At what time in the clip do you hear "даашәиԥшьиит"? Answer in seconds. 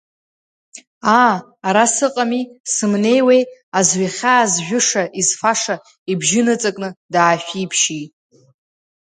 7.13-8.11